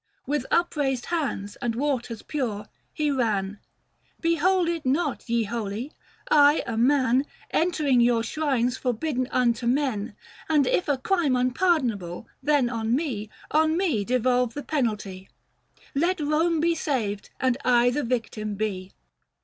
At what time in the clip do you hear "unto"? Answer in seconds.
9.29-9.67